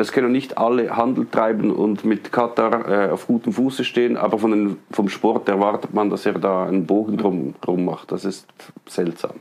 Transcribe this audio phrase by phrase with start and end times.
[0.00, 4.38] es können nicht alle Handel treiben und mit Katar äh, auf gutem Fuße stehen, aber
[4.38, 8.10] von den, vom Sport erwartet man, dass er da einen Bogen drum, drum macht.
[8.10, 8.46] Das ist
[8.86, 9.32] seltsam.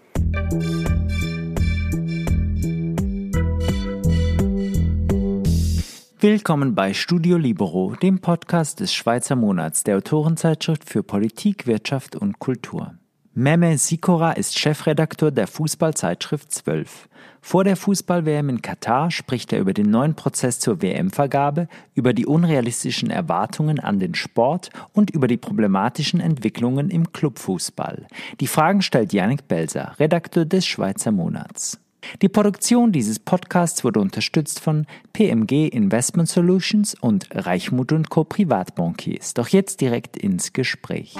[6.19, 12.39] Willkommen bei Studio Libero, dem Podcast des Schweizer Monats der Autorenzeitschrift für Politik, Wirtschaft und
[12.39, 12.95] Kultur.
[13.35, 17.07] Meme Sikora ist Chefredakteur der Fußballzeitschrift 12.
[17.41, 22.25] Vor der Fußball-WM in Katar spricht er über den neuen Prozess zur WM-Vergabe, über die
[22.25, 28.07] unrealistischen Erwartungen an den Sport und über die problematischen Entwicklungen im Clubfußball.
[28.39, 31.79] Die Fragen stellt Yannick Belser, Redakteur des Schweizer Monats.
[32.21, 38.23] Die Produktion dieses Podcasts wurde unterstützt von PMG Investment Solutions und Reichmut Co.
[38.23, 39.35] Privatbankiers.
[39.35, 41.15] Doch jetzt direkt ins Gespräch.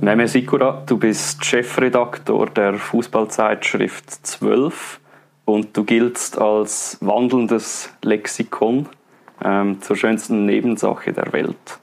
[0.00, 5.00] Neme Sikura, du bist Chefredaktor der Fußballzeitschrift 12
[5.44, 8.88] und du giltst als wandelndes Lexikon
[9.44, 11.80] ähm, zur schönsten Nebensache der Welt.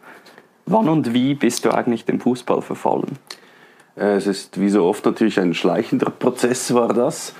[0.65, 3.19] Wann und wie bist du eigentlich dem Fußball verfallen?
[3.97, 7.33] Äh, es ist wie so oft natürlich ein schleichender Prozess war das.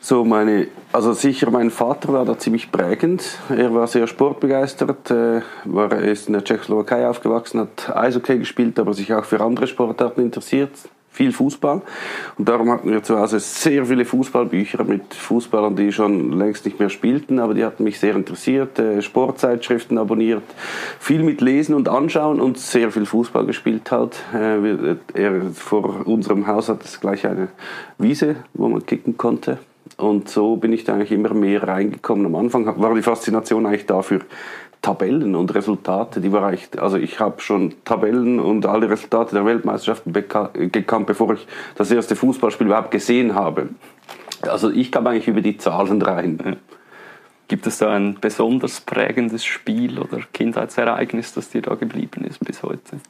[0.00, 3.38] So meine, also sicher mein Vater war da ziemlich prägend.
[3.48, 8.78] Er war sehr sportbegeistert, äh, war, er ist in der Tschechoslowakei aufgewachsen, hat Eishockey gespielt,
[8.78, 10.70] aber sich auch für andere Sportarten interessiert
[11.18, 11.82] viel Fußball.
[12.38, 16.78] Und darum hatten wir zu Hause sehr viele Fußballbücher mit Fußballern, die schon längst nicht
[16.78, 18.78] mehr spielten, aber die hatten mich sehr interessiert.
[18.78, 20.44] Äh, Sportzeitschriften abonniert,
[21.00, 24.22] viel mit Lesen und Anschauen und sehr viel Fußball gespielt halt.
[24.32, 27.48] Äh, er, vor unserem Haus hat es gleich eine
[27.98, 29.58] Wiese, wo man kicken konnte.
[29.96, 32.26] Und so bin ich da eigentlich immer mehr reingekommen.
[32.26, 34.20] Am Anfang war die Faszination eigentlich dafür,
[34.82, 39.44] Tabellen und Resultate, die war echt, also ich habe schon Tabellen und alle Resultate der
[39.44, 43.70] Weltmeisterschaften gekannt, bevor ich das erste Fußballspiel überhaupt gesehen habe.
[44.42, 46.58] Also ich kam eigentlich über die Zahlen rein.
[47.48, 52.62] Gibt es da ein besonders prägendes Spiel oder Kindheitsereignis, das dir da geblieben ist bis
[52.62, 53.00] heute?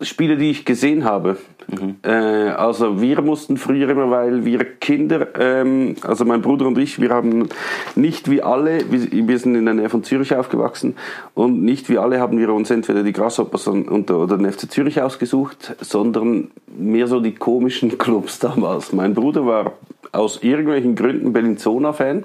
[0.00, 1.36] Spiele, die ich gesehen habe.
[1.68, 1.96] Mhm.
[2.02, 7.00] Äh, also wir mussten früher immer, weil wir Kinder, ähm, also mein Bruder und ich,
[7.00, 7.48] wir haben
[7.94, 10.96] nicht wie alle, wir, wir, sind in der Nähe von Zürich aufgewachsen
[11.34, 15.76] und nicht wie alle haben wir uns entweder die Grasshoppers oder den FC Zürich ausgesucht,
[15.80, 18.92] sondern mehr so die komischen Clubs damals.
[18.92, 19.72] Mein Bruder war
[20.12, 22.24] aus irgendwelchen Gründen Bellinzona-Fan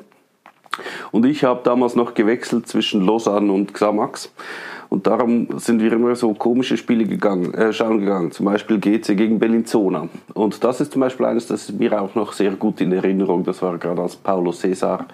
[1.12, 4.32] und ich habe damals noch gewechselt zwischen Lausanne und Xamax.
[4.90, 8.32] Und darum sind wir immer so komische Spiele gegangen, äh, schauen gegangen.
[8.32, 10.10] Zum Beispiel GC gegen Bellinzona.
[10.34, 13.44] Und das ist zum Beispiel eines, das ist mir auch noch sehr gut in Erinnerung.
[13.44, 15.06] Das war gerade als Paulo Cesar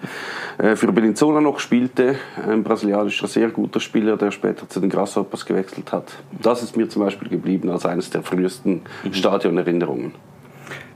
[0.56, 2.16] äh, für Bellinzona noch spielte.
[2.48, 6.10] Ein brasilianischer, sehr guter Spieler, der später zu den Grasshoppers gewechselt hat.
[6.40, 9.12] Das ist mir zum Beispiel geblieben als eines der frühesten mhm.
[9.12, 10.12] Stadionerinnerungen.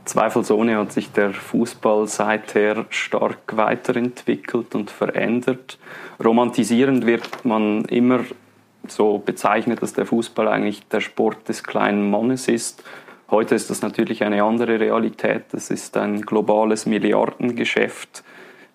[0.07, 5.79] Zweifelsohne hat sich der Fußball seither stark weiterentwickelt und verändert.
[6.25, 8.21] Romantisierend wird man immer
[8.91, 12.83] so bezeichnet, dass der Fußball eigentlich der Sport des kleinen Mannes ist.
[13.31, 15.45] Heute ist das natürlich eine andere Realität.
[15.53, 18.25] Das ist ein globales Milliardengeschäft.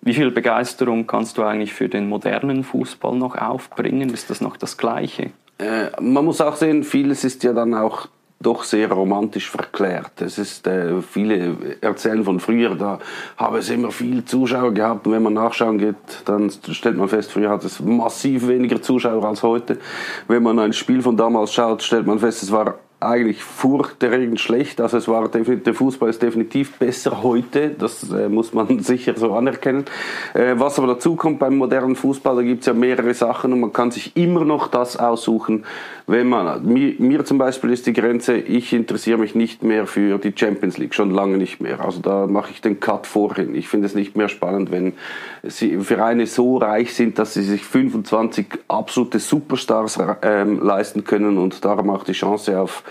[0.00, 4.10] Wie viel Begeisterung kannst du eigentlich für den modernen Fußball noch aufbringen?
[4.10, 5.30] Ist das noch das Gleiche?
[5.58, 8.08] Äh, man muss auch sehen, vieles ist ja dann auch
[8.46, 10.22] doch sehr romantisch verklärt.
[10.22, 13.00] Es ist äh, viele erzählen von früher, da
[13.36, 15.96] habe es immer viel Zuschauer gehabt und wenn man nachschauen geht,
[16.26, 19.78] dann stellt man fest, früher hat es massiv weniger Zuschauer als heute.
[20.28, 24.80] Wenn man ein Spiel von damals schaut, stellt man fest, es war eigentlich furchterregend schlecht.
[24.80, 29.34] Also es war der Fußball ist definitiv besser heute, das äh, muss man sicher so
[29.34, 29.84] anerkennen.
[30.32, 33.60] Äh, was aber dazu kommt beim modernen Fußball, da gibt es ja mehrere Sachen und
[33.60, 35.64] man kann sich immer noch das aussuchen,
[36.06, 40.18] wenn man, mir, mir zum Beispiel ist die Grenze, ich interessiere mich nicht mehr für
[40.18, 41.80] die Champions League, schon lange nicht mehr.
[41.80, 43.54] Also da mache ich den Cut vorhin.
[43.56, 44.92] Ich finde es nicht mehr spannend, wenn
[45.42, 51.64] sie Vereine so reich sind, dass sie sich 25 absolute Superstars ähm, leisten können und
[51.64, 52.84] darum auch die Chance auf,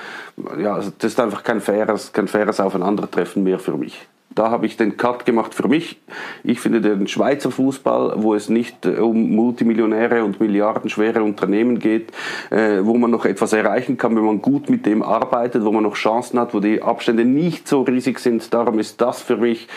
[0.59, 4.07] ja, das ist einfach kein faires, kein faires Aufeinandertreffen mehr für mich.
[4.35, 5.97] Da habe ich den Cut gemacht für mich.
[6.43, 12.11] Ich finde den Schweizer Fußball, wo es nicht äh, um Multimillionäre und milliardenschwere Unternehmen geht,
[12.49, 15.83] äh, wo man noch etwas erreichen kann, wenn man gut mit dem arbeitet, wo man
[15.83, 18.53] noch Chancen hat, wo die Abstände nicht so riesig sind.
[18.53, 19.69] Darum ist das für mich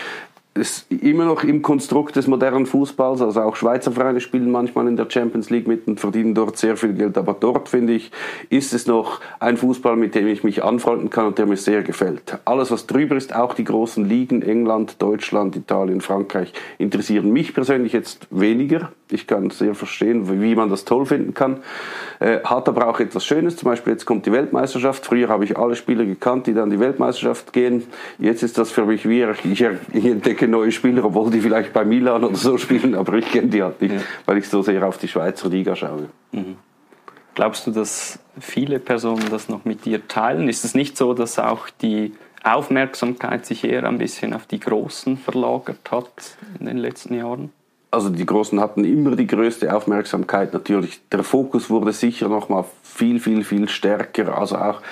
[0.58, 3.22] ist immer noch im Konstrukt des modernen Fußballs.
[3.22, 6.76] Also auch Schweizer Vereine spielen manchmal in der Champions League mit und verdienen dort sehr
[6.76, 7.16] viel Geld.
[7.16, 8.10] Aber dort, finde ich,
[8.50, 11.82] ist es noch ein Fußball, mit dem ich mich anfreunden kann und der mir sehr
[11.82, 12.38] gefällt.
[12.44, 17.92] Alles, was drüber ist, auch die großen Ligen, England, Deutschland, Italien, Frankreich, interessieren mich persönlich
[17.92, 18.92] jetzt weniger.
[19.10, 21.60] Ich kann sehr verstehen, wie man das toll finden kann.
[22.20, 23.56] Äh, hat aber auch etwas Schönes.
[23.56, 25.06] Zum Beispiel jetzt kommt die Weltmeisterschaft.
[25.06, 27.84] Früher habe ich alle Spieler gekannt, die dann die Weltmeisterschaft gehen.
[28.18, 29.62] Jetzt ist das für mich wie, ich,
[30.04, 33.48] entdecke kenne neue Spieler, obwohl die vielleicht bei Milan oder so spielen, aber ich kenne
[33.48, 34.00] die halt nicht, ja.
[34.26, 36.08] weil ich so sehr auf die Schweizer Liga schaue.
[36.32, 36.56] Mhm.
[37.34, 40.48] Glaubst du, dass viele Personen das noch mit dir teilen?
[40.48, 42.12] Ist es nicht so, dass auch die
[42.42, 47.52] Aufmerksamkeit sich eher ein bisschen auf die Großen verlagert hat in den letzten Jahren?
[47.90, 51.00] Also die Großen hatten immer die größte Aufmerksamkeit natürlich.
[51.10, 54.36] Der Fokus wurde sicher noch mal viel, viel, viel stärker.
[54.36, 54.82] Also auch,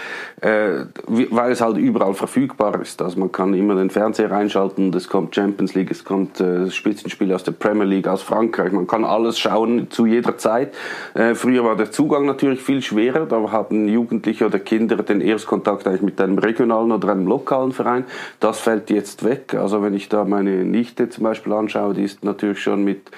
[0.40, 3.02] äh, weil es halt überall verfügbar ist.
[3.02, 7.34] Also man kann immer den Fernseher einschalten, es kommt Champions League, es kommt äh, Spitzenspiele
[7.34, 8.72] aus der Premier League, aus Frankreich.
[8.72, 10.72] Man kann alles schauen zu jeder Zeit.
[11.12, 13.26] Äh, früher war der Zugang natürlich viel schwerer.
[13.26, 18.04] Da hatten Jugendliche oder Kinder den Erstkontakt eigentlich mit einem regionalen oder einem lokalen Verein.
[18.40, 19.52] Das fällt jetzt weg.
[19.52, 23.10] Also wenn ich da meine Nichte zum Beispiel anschaue, die ist natürlich schon mit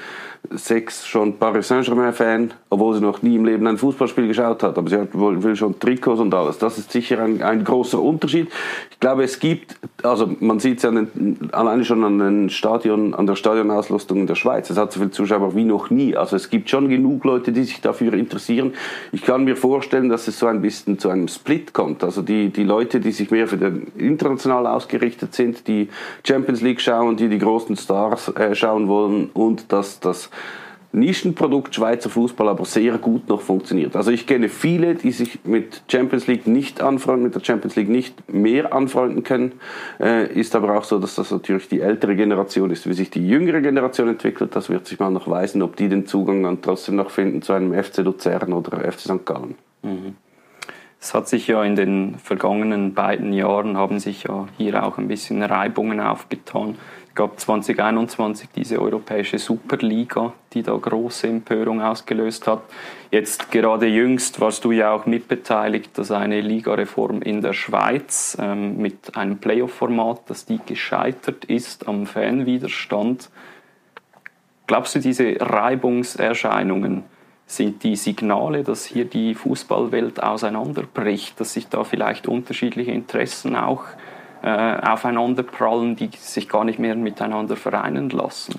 [0.51, 4.79] sechs schon Paris Saint-Germain-Fan, obwohl sie noch nie im Leben ein Fußballspiel geschaut hat.
[4.79, 6.59] Aber sie hat, will schon Trikots und alles.
[6.59, 8.49] Das ist sicher ein, ein großer Unterschied.
[8.91, 10.93] Ich glaube, es gibt, also man sieht es ja
[11.53, 14.71] alleine schon an, den Stadion, an der Stadionauslastung in der Schweiz.
[14.71, 16.17] Es hat so viele Zuschauer wie noch nie.
[16.17, 18.75] Also es gibt schon genug Leute, die sich dafür interessieren.
[19.13, 22.03] Ich kann mir vorstellen, dass es so ein bisschen zu einem Split kommt.
[22.03, 25.89] Also die, die Leute, die sich mehr für den international ausgerichtet sind, die
[26.27, 30.28] Champions League schauen, die die großen Stars äh, schauen wollen und dass das
[30.91, 33.95] Nischenprodukt Schweizer Fußball aber sehr gut noch funktioniert.
[33.95, 37.91] Also ich kenne viele, die sich mit Champions League nicht anfreunden, mit der Champions League
[37.91, 39.53] nicht mehr anfreunden können.
[40.01, 42.89] Äh, ist aber auch so, dass das natürlich die ältere Generation ist.
[42.89, 46.07] Wie sich die jüngere Generation entwickelt, das wird sich mal noch weisen, ob die den
[46.07, 49.27] Zugang dann trotzdem noch finden zu einem FC Luzern oder FC St.
[49.27, 49.57] Gallen.
[49.83, 50.17] Mhm.
[51.01, 55.07] Es hat sich ja in den vergangenen beiden Jahren haben sich ja hier auch ein
[55.07, 56.77] bisschen Reibungen aufgetan
[57.19, 62.63] gab 2021 diese europäische Superliga, die da große Empörung ausgelöst hat.
[63.11, 68.77] Jetzt gerade jüngst warst du ja auch mitbeteiligt, dass eine Ligareform in der Schweiz ähm,
[68.77, 73.31] mit einem Playoff-Format, dass die gescheitert ist am Fanwiderstand.
[74.69, 77.03] Glaubst du, diese Reibungserscheinungen
[77.47, 83.83] sind die Signale, dass hier die Fußballwelt auseinanderbricht, dass sich da vielleicht unterschiedliche Interessen auch
[83.83, 84.08] äh,
[84.43, 88.57] aufeinanderprallen, die sich gar nicht mehr miteinander vereinen lassen.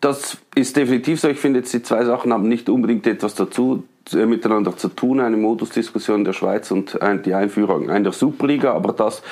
[0.00, 1.28] Das ist definitiv so.
[1.28, 5.20] Ich finde jetzt die zwei Sachen haben nicht unbedingt etwas dazu äh, miteinander zu tun,
[5.20, 9.22] eine Modusdiskussion der Schweiz und äh, die Einführung einer Superliga, aber dass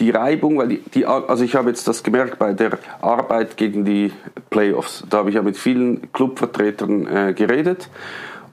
[0.00, 3.84] die Reibung, weil die, die, also ich habe jetzt das gemerkt bei der Arbeit gegen
[3.84, 4.12] die
[4.50, 7.88] Playoffs, da habe ich ja mit vielen Clubvertretern äh, geredet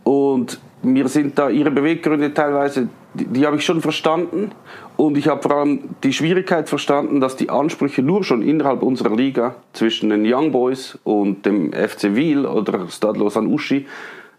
[0.03, 4.51] und mir sind da ihre Beweggründe teilweise, die, die habe ich schon verstanden.
[4.97, 9.15] Und ich habe vor allem die Schwierigkeit verstanden, dass die Ansprüche nur schon innerhalb unserer
[9.15, 13.87] Liga zwischen den Young Boys und dem FC Wiel oder Stade Lausanne Uschi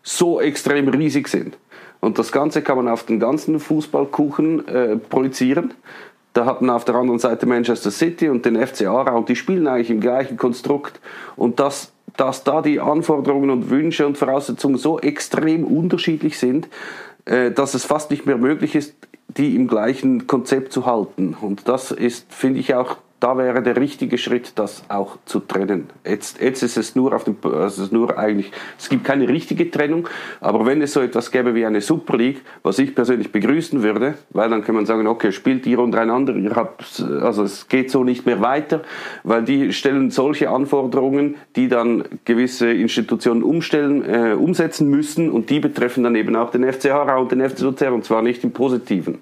[0.02, 1.56] so extrem riesig sind.
[2.00, 5.72] Und das Ganze kann man auf den ganzen Fußballkuchen äh, projizieren.
[6.34, 9.36] Da hat man auf der anderen Seite Manchester City und den FC Aarau und die
[9.36, 11.00] spielen eigentlich im gleichen Konstrukt.
[11.36, 16.68] Und das dass da die Anforderungen und Wünsche und Voraussetzungen so extrem unterschiedlich sind,
[17.24, 18.94] äh, dass es fast nicht mehr möglich ist,
[19.28, 21.36] die im gleichen Konzept zu halten.
[21.40, 25.88] Und das ist, finde ich, auch da wäre der richtige Schritt, das auch zu trennen.
[26.06, 29.70] Jetzt, jetzt ist es nur auf dem, also es nur eigentlich, es gibt keine richtige
[29.70, 30.10] Trennung,
[30.42, 34.18] aber wenn es so etwas gäbe wie eine Super League, was ich persönlich begrüßen würde,
[34.28, 38.04] weil dann kann man sagen, okay, spielt ihr untereinander, ihr habt, also es geht so
[38.04, 38.82] nicht mehr weiter,
[39.22, 45.60] weil die stellen solche Anforderungen, die dann gewisse Institutionen umstellen, äh, umsetzen müssen und die
[45.60, 49.18] betreffen dann eben auch den FC und den FC Luzern und zwar nicht im Positiven.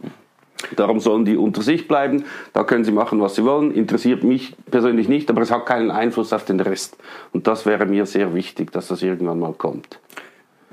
[0.76, 2.24] Darum sollen die unter sich bleiben.
[2.52, 3.72] Da können sie machen, was sie wollen.
[3.72, 6.96] Interessiert mich persönlich nicht, aber es hat keinen Einfluss auf den Rest.
[7.32, 9.98] Und das wäre mir sehr wichtig, dass das irgendwann mal kommt.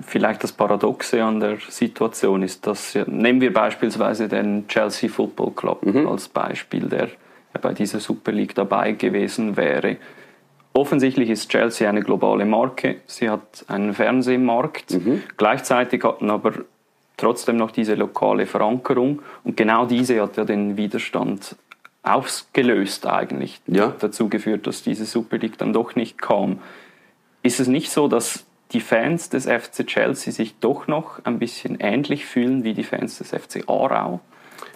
[0.01, 5.85] Vielleicht das Paradoxe an der Situation ist, dass nehmen wir beispielsweise den Chelsea Football Club
[5.85, 6.07] mhm.
[6.07, 7.09] als Beispiel, der
[7.61, 9.97] bei dieser Super League dabei gewesen wäre.
[10.73, 12.97] Offensichtlich ist Chelsea eine globale Marke.
[13.07, 14.91] Sie hat einen Fernsehmarkt.
[14.91, 15.23] Mhm.
[15.35, 16.53] Gleichzeitig hatten aber
[17.19, 19.21] trotzdem noch diese lokale Verankerung.
[19.43, 21.55] Und genau diese hat ja den Widerstand
[22.03, 23.61] ausgelöst eigentlich.
[23.67, 23.93] Ja.
[23.99, 26.59] Dazu geführt, dass diese Super League dann doch nicht kam.
[27.43, 31.79] Ist es nicht so, dass die Fans des FC Chelsea sich doch noch ein bisschen
[31.79, 34.19] ähnlich fühlen wie die Fans des FC Aarau?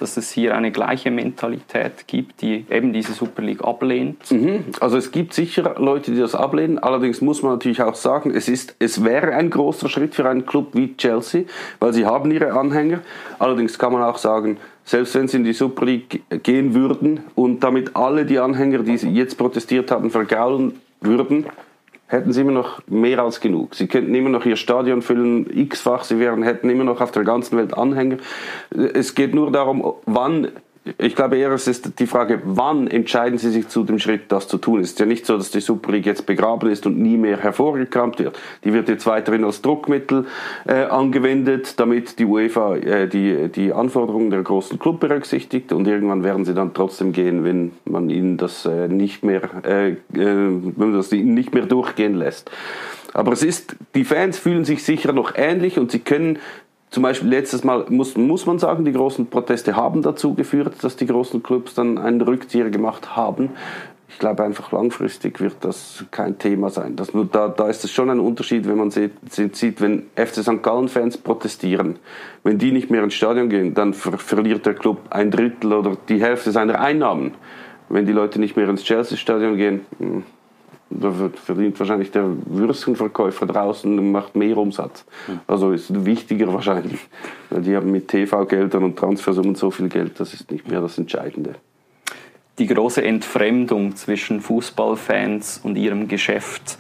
[0.04, 4.30] Dass es hier eine gleiche Mentalität gibt, die eben diese Super League ablehnt?
[4.30, 4.66] Mhm.
[4.82, 6.78] Also es gibt sicher Leute, die das ablehnen.
[6.78, 10.46] Allerdings muss man natürlich auch sagen, es, ist, es wäre ein großer Schritt für einen
[10.46, 11.46] Club wie Chelsea,
[11.80, 13.00] weil sie haben ihre Anhänger.
[13.40, 17.64] Allerdings kann man auch sagen, selbst wenn sie in die Super League gehen würden und
[17.64, 21.46] damit alle die Anhänger, die jetzt protestiert haben, vergaulen würden,
[22.08, 23.76] hätten sie immer noch mehr als genug.
[23.76, 27.24] Sie könnten immer noch ihr Stadion füllen, x-fach, sie wären, hätten immer noch auf der
[27.24, 28.18] ganzen Welt Anhänger.
[28.72, 30.50] Es geht nur darum, wann
[30.98, 34.50] ich glaube eher, es ist die Frage, wann entscheiden Sie sich zu dem Schritt, das
[34.50, 34.82] zu tun.
[34.82, 37.38] Es ist ja nicht so, dass die Super League jetzt begraben ist und nie mehr
[37.38, 38.38] hervorgekramt wird.
[38.66, 40.26] Die wird jetzt weiterhin als Druckmittel
[40.68, 46.24] äh, angewendet, damit die UEFA äh, die, die Anforderungen der großen Club berücksichtigt und irgendwann
[46.24, 50.74] werden sie dann trotzdem gehen, wenn man ihnen das äh, nicht mehr, äh, äh, wenn
[50.76, 52.52] man das nicht mehr durchgehen lässt.
[53.14, 56.40] Aber es ist, die Fans fühlen sich sicher noch ähnlich und sie können
[56.94, 60.96] zum Beispiel letztes Mal muss, muss man sagen, die großen Proteste haben dazu geführt, dass
[60.96, 63.50] die großen Clubs dann einen Rückzieher gemacht haben.
[64.10, 66.96] Ich glaube einfach langfristig wird das kein Thema sein.
[66.96, 70.62] Das, da, da ist es schon ein Unterschied, wenn man sieht, sieht, wenn FC St.
[70.62, 71.98] Gallen-Fans protestieren.
[72.44, 75.98] Wenn die nicht mehr ins Stadion gehen, dann ver verliert der Club ein Drittel oder
[76.10, 77.34] die Hälfte seiner Einnahmen.
[77.90, 79.82] Wenn die Leute nicht mehr ins Chelsea-Stadion gehen,
[81.00, 85.06] da verdient wahrscheinlich der Würstchenverkäufer draußen und macht mehr Umsatz.
[85.48, 87.00] Also ist wichtiger wahrscheinlich.
[87.50, 91.56] Die haben mit TV-Geldern und Transfersummen so viel Geld, das ist nicht mehr das Entscheidende.
[92.60, 96.78] Die große Entfremdung zwischen Fußballfans und ihrem Geschäft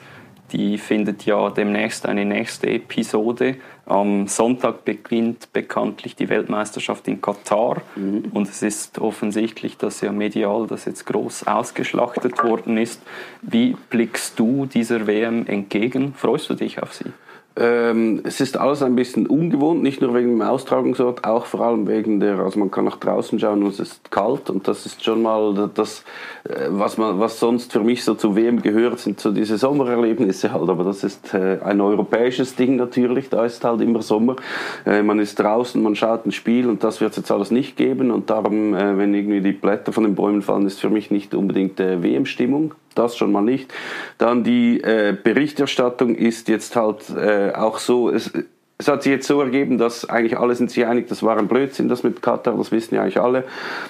[0.53, 3.55] die findet ja demnächst eine nächste Episode.
[3.85, 8.25] Am Sonntag beginnt bekanntlich die Weltmeisterschaft in Katar mhm.
[8.33, 13.01] und es ist offensichtlich, dass ja medial das jetzt groß ausgeschlachtet worden ist.
[13.41, 16.13] Wie blickst du dieser WM entgegen?
[16.13, 17.11] Freust du dich auf sie?
[17.55, 21.87] Ähm, es ist alles ein bisschen ungewohnt, nicht nur wegen dem Austragungsort, auch vor allem
[21.87, 25.03] wegen der, also man kann nach draußen schauen und es ist kalt und das ist
[25.03, 26.03] schon mal das,
[26.45, 30.51] äh, was man, was sonst für mich so zu WM gehört, sind so diese Sommererlebnisse
[30.51, 34.35] halt, aber das ist äh, ein europäisches Ding natürlich, da ist halt immer Sommer,
[34.87, 37.77] äh, man ist draußen, man schaut ein Spiel und das wird es jetzt alles nicht
[37.77, 41.35] geben und darum, wenn irgendwie die Blätter von den Bäumen fallen, ist für mich nicht
[41.35, 43.73] unbedingt WM-Stimmung, das schon mal nicht.
[44.17, 48.31] Dann die äh, Berichterstattung ist jetzt halt äh, auch so, es,
[48.77, 51.47] es hat sich jetzt so ergeben, dass eigentlich alle sind sich einig, das war ein
[51.47, 53.45] Blödsinn, das mit Katar, das wissen ja eigentlich alle.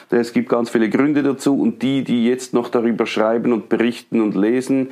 [0.10, 4.22] Es gibt ganz viele Gründe dazu und die, die jetzt noch darüber schreiben und berichten
[4.22, 4.91] und lesen,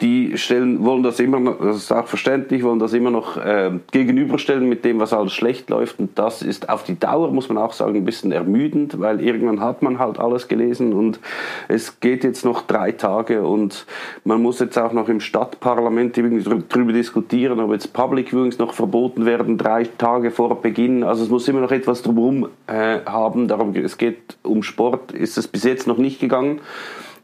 [0.00, 3.70] die stellen, wollen das immer noch, das ist auch verständlich, wollen das immer noch äh,
[3.92, 5.98] gegenüberstellen mit dem, was alles schlecht läuft.
[5.98, 9.60] Und das ist auf die Dauer, muss man auch sagen, ein bisschen ermüdend, weil irgendwann
[9.60, 11.20] hat man halt alles gelesen und
[11.68, 13.86] es geht jetzt noch drei Tage und
[14.24, 19.26] man muss jetzt auch noch im Stadtparlament darüber diskutieren, ob jetzt Public Viewings noch verboten
[19.26, 21.04] werden, drei Tage vor Beginn.
[21.04, 23.48] Also es muss immer noch etwas drumherum äh, haben.
[23.48, 26.60] Darum, es geht um Sport, ist es bis jetzt noch nicht gegangen.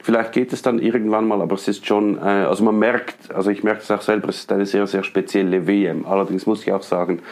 [0.06, 3.50] Vielleicht geht es dann irgendwann mal, aber es ist schon, äh, also man merkt, also
[3.50, 6.06] ich merke es auch selber, es ist eine sehr, sehr spezielle WM.
[6.06, 7.22] Allerdings muss ich auch sagen,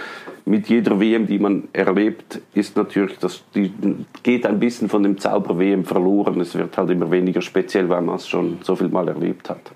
[0.45, 3.73] mit jeder WM, die man erlebt, ist natürlich, das die
[4.25, 6.41] geht ein bisschen von dem Zauber WM verloren.
[6.41, 9.71] Es wird halt immer weniger speziell, weil man es schon so viel mal erlebt hat.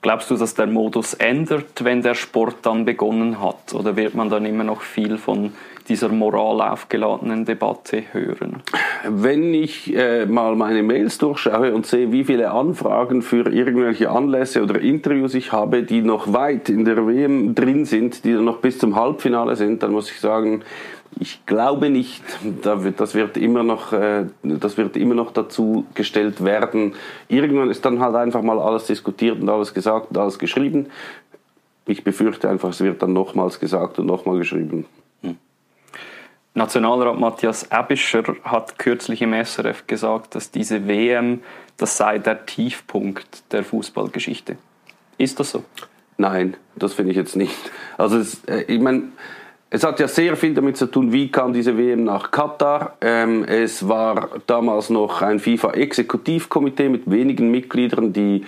[0.00, 3.74] Glaubst du, dass der Modus ändert, wenn der Sport dann begonnen hat?
[3.74, 5.54] Oder wird man dann immer noch viel von
[5.88, 8.62] dieser moral aufgeladenen Debatte hören?
[9.08, 14.62] Wenn ich äh, mal meine Mails durchschaue und sehe, wie viele Anfragen für irgendwelche Anlässe
[14.62, 18.78] oder Interviews ich habe, die noch weit in der WM drin sind, die noch bis
[18.78, 20.62] zum Halbfinale sind, dann muss ich sagen,
[21.20, 22.22] ich glaube nicht.
[22.62, 26.94] Das wird immer noch, äh, das wird immer noch dazu gestellt werden.
[27.28, 30.86] Irgendwann ist dann halt einfach mal alles diskutiert und alles gesagt und alles geschrieben.
[31.86, 34.86] Ich befürchte einfach, es wird dann nochmals gesagt und nochmal geschrieben.
[36.54, 41.42] Nationalrat Matthias Ebischer hat kürzlich im SRF gesagt, dass diese WM,
[41.76, 44.56] das sei der Tiefpunkt der Fußballgeschichte.
[45.18, 45.64] Ist das so?
[46.16, 47.56] Nein, das finde ich jetzt nicht.
[47.98, 49.02] Also es, äh, ich meine,
[49.70, 52.96] es hat ja sehr viel damit zu tun, wie kam diese WM nach Katar.
[53.00, 58.44] Ähm, es war damals noch ein FIFA-Exekutivkomitee mit wenigen Mitgliedern, die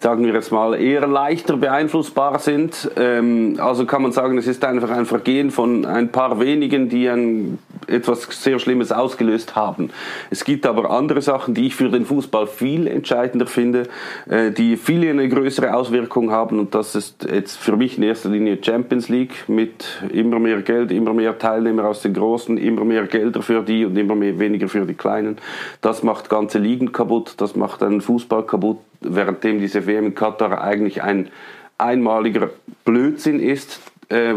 [0.00, 2.90] sagen wir jetzt mal, eher leichter beeinflussbar sind.
[2.96, 7.08] Ähm, also kann man sagen, es ist einfach ein Vergehen von ein paar wenigen, die
[7.08, 9.90] ein, etwas sehr Schlimmes ausgelöst haben.
[10.30, 13.88] Es gibt aber andere Sachen, die ich für den Fußball viel entscheidender finde,
[14.28, 18.28] äh, die viel eine größere Auswirkung haben und das ist jetzt für mich in erster
[18.28, 23.06] Linie Champions League mit immer mehr Geld, immer mehr Teilnehmer aus den Großen, immer mehr
[23.06, 25.38] Gelder für die und immer mehr, weniger für die Kleinen.
[25.80, 30.60] Das macht ganze Ligen kaputt, das macht einen Fußball kaputt währenddem diese WM in Katar
[30.60, 31.30] eigentlich ein
[31.78, 32.50] einmaliger
[32.84, 34.34] Blödsinn ist, äh,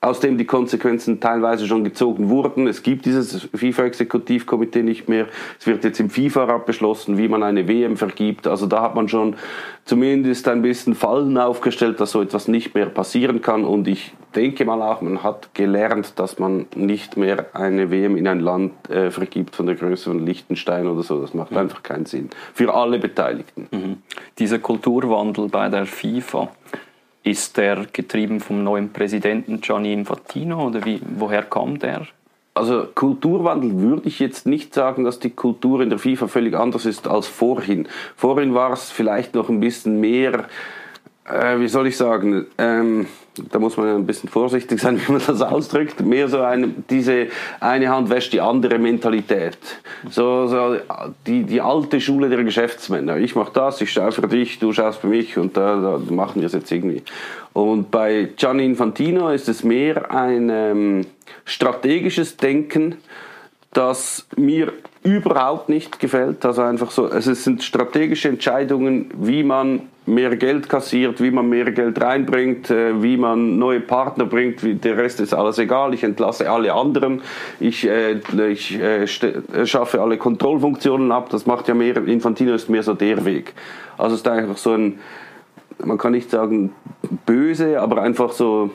[0.00, 2.66] aus dem die Konsequenzen teilweise schon gezogen wurden.
[2.66, 5.26] Es gibt dieses FIFA-Exekutivkomitee nicht mehr.
[5.58, 8.46] Es wird jetzt im FIFA-Rat beschlossen, wie man eine WM vergibt.
[8.46, 9.36] Also da hat man schon
[9.84, 13.64] zumindest ein bisschen Fallen aufgestellt, dass so etwas nicht mehr passieren kann.
[13.64, 18.28] Und ich denke mal auch, man hat gelernt, dass man nicht mehr eine WM in
[18.28, 21.20] ein Land äh, vergibt von der Größe von Liechtenstein oder so.
[21.20, 21.58] Das macht mhm.
[21.58, 22.30] einfach keinen Sinn.
[22.52, 23.66] Für alle Beteiligten.
[23.70, 23.96] Mhm.
[24.38, 26.50] Dieser Kulturwandel bei der FIFA,
[27.26, 32.06] ist der getrieben vom neuen Präsidenten Gianni Infantino oder wie, woher kam der?
[32.54, 36.86] Also Kulturwandel würde ich jetzt nicht sagen, dass die Kultur in der FIFA völlig anders
[36.86, 37.86] ist als vorhin.
[38.16, 40.46] Vorhin war es vielleicht noch ein bisschen mehr
[41.28, 43.06] äh, wie soll ich sagen, ähm,
[43.50, 47.28] da muss man ein bisschen vorsichtig sein, wie man das ausdrückt, mehr so eine, diese
[47.60, 49.58] eine Hand wäscht die andere Mentalität.
[50.10, 50.76] So, so
[51.26, 53.16] die, die alte Schule der Geschäftsmänner.
[53.18, 56.40] Ich mache das, ich schaue für dich, du schaust für mich und da, da machen
[56.40, 57.02] wir es jetzt irgendwie.
[57.52, 61.06] Und bei Gianni Infantino ist es mehr ein ähm,
[61.44, 62.96] strategisches Denken,
[63.72, 64.72] das mir
[65.06, 66.44] überhaupt nicht gefällt.
[66.44, 71.70] Also einfach so, es sind strategische Entscheidungen, wie man mehr Geld kassiert, wie man mehr
[71.70, 74.62] Geld reinbringt, äh, wie man neue Partner bringt.
[74.84, 75.94] Der Rest ist alles egal.
[75.94, 77.22] Ich entlasse alle anderen.
[77.60, 81.28] Ich, äh, ich äh, schaffe alle Kontrollfunktionen ab.
[81.30, 83.54] Das macht ja mehr, Infantino ist mehr so der Weg.
[83.98, 84.98] Also es ist einfach so ein,
[85.84, 86.72] man kann nicht sagen
[87.26, 88.70] böse, aber einfach so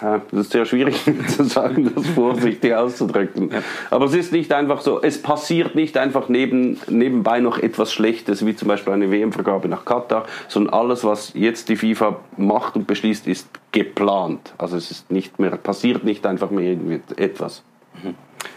[0.00, 0.96] das ist sehr schwierig
[1.28, 3.50] zu sagen, das vorsichtig auszudrücken.
[3.50, 3.62] Ja.
[3.90, 8.44] Aber es ist nicht einfach so, es passiert nicht einfach neben, nebenbei noch etwas Schlechtes,
[8.46, 12.86] wie zum Beispiel eine WM-Vergabe nach Katar, sondern alles, was jetzt die FIFA macht und
[12.86, 14.54] beschließt, ist geplant.
[14.58, 16.76] Also es ist nicht mehr, passiert nicht einfach mehr
[17.16, 17.62] etwas.
[18.02, 18.14] Mhm.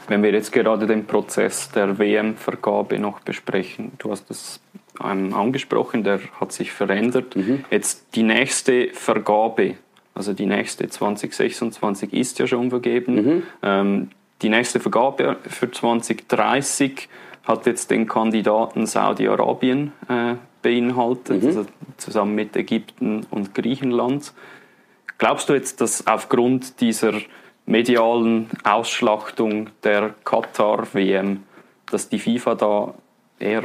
[0.07, 4.59] Wenn wir jetzt gerade den Prozess der WM-Vergabe noch besprechen, du hast es
[4.99, 7.35] angesprochen, der hat sich verändert.
[7.35, 7.65] Mhm.
[7.69, 9.75] Jetzt die nächste Vergabe
[10.15, 13.15] also die nächste 2026 ist ja schon vergeben.
[13.15, 13.43] Mhm.
[13.61, 14.09] Ähm,
[14.41, 17.09] die nächste Vergabe für 2030
[17.43, 21.47] hat jetzt den Kandidaten Saudi-Arabien äh, beinhaltet, mhm.
[21.47, 21.65] also
[21.97, 24.33] zusammen mit Ägypten und Griechenland.
[25.17, 27.13] Glaubst du jetzt, dass aufgrund dieser
[27.65, 31.43] medialen Ausschlachtung der Katar-WM,
[31.91, 32.93] dass die FIFA da
[33.39, 33.63] eher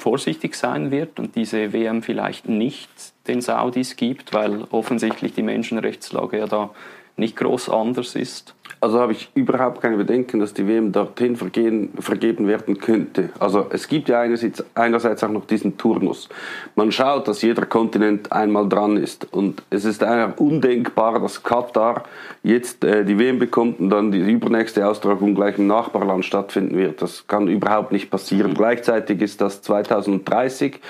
[0.00, 2.88] vorsichtig sein wird und diese WM vielleicht nicht
[3.26, 6.70] den Saudis gibt, weil offensichtlich die Menschenrechtslage ja da
[7.16, 8.54] nicht groß anders ist.
[8.82, 13.28] Also habe ich überhaupt keine Bedenken, dass die WM dorthin vergehen, vergeben werden könnte.
[13.38, 16.30] Also es gibt ja einerseits, einerseits auch noch diesen Turnus.
[16.76, 19.30] Man schaut, dass jeder Kontinent einmal dran ist.
[19.34, 22.04] Und es ist einfach undenkbar, dass Katar
[22.42, 27.02] jetzt äh, die WM bekommt und dann die übernächste Austragung gleich im Nachbarland stattfinden wird.
[27.02, 28.54] Das kann überhaupt nicht passieren.
[28.54, 30.80] Gleichzeitig ist das 2030.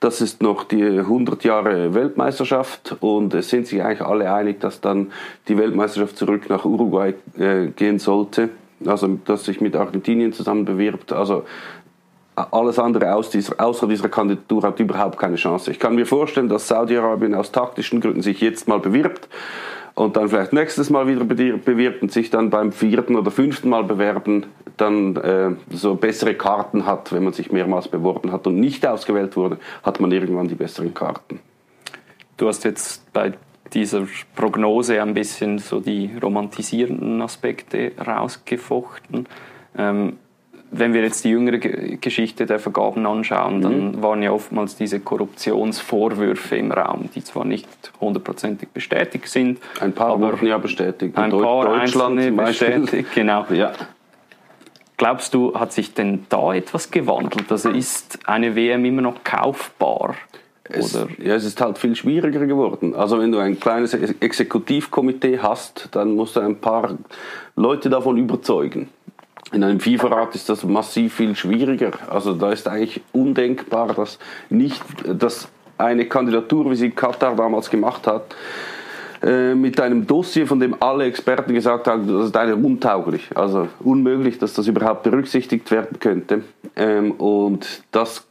[0.00, 4.82] Das ist noch die 100 Jahre Weltmeisterschaft und es sind sich eigentlich alle einig, dass
[4.82, 5.12] dann
[5.48, 8.50] die Weltmeisterschaft zurück nach Uruguay äh, gehen sollte,
[8.84, 11.12] also dass sich mit Argentinien zusammen bewirbt.
[11.12, 11.44] Also
[12.34, 15.70] alles andere aus dieser, außer dieser Kandidatur hat überhaupt keine Chance.
[15.70, 19.28] Ich kann mir vorstellen, dass Saudi-Arabien aus taktischen Gründen sich jetzt mal bewirbt
[19.94, 23.82] und dann vielleicht nächstes Mal wieder bewirbt und sich dann beim vierten oder fünften Mal
[23.84, 24.46] bewerben,
[24.76, 29.36] dann äh, so bessere Karten hat, wenn man sich mehrmals beworben hat und nicht ausgewählt
[29.36, 31.40] wurde, hat man irgendwann die besseren Karten.
[32.36, 33.32] Du hast jetzt bei
[33.74, 39.26] dieser Prognose ein bisschen so die romantisierenden Aspekte rausgefochten.
[39.76, 40.18] Ähm,
[40.70, 44.02] wenn wir jetzt die jüngere Geschichte der Vergaben anschauen, dann mhm.
[44.02, 47.68] waren ja oftmals diese Korruptionsvorwürfe im Raum, die zwar nicht
[48.00, 49.60] hundertprozentig bestätigt sind.
[49.80, 51.16] Ein paar wurden ja bestätigt.
[51.16, 53.46] Ein Deu paar Deutschland einzelne bestätigt, genau.
[53.50, 53.72] Ja.
[54.98, 57.50] Glaubst du, hat sich denn da etwas gewandelt?
[57.50, 60.16] Also ist eine WM immer noch kaufbar?
[60.70, 62.94] Es, ja, es ist halt viel schwieriger geworden.
[62.94, 66.96] Also wenn du ein kleines Exekutivkomitee hast, dann musst du ein paar
[67.56, 68.88] Leute davon überzeugen.
[69.52, 71.92] In einem FIFA-Rat ist das massiv viel schwieriger.
[72.10, 74.18] Also da ist eigentlich undenkbar, dass
[74.50, 78.34] nicht, dass eine Kandidatur, wie sie Katar damals gemacht hat,
[79.22, 83.68] äh, mit einem Dossier, von dem alle Experten gesagt haben, das ist eine untauglich, also
[83.80, 86.42] unmöglich, dass das überhaupt berücksichtigt werden könnte.
[86.76, 88.27] Ähm, und das